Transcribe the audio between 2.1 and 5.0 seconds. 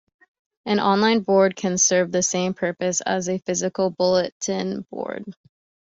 the same purpose as a physical bulletin